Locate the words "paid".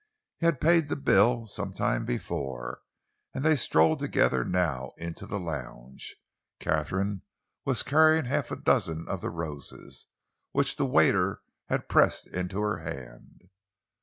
0.59-0.87